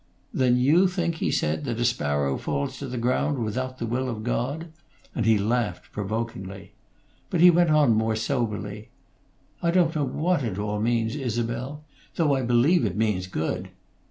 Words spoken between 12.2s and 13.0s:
I believe it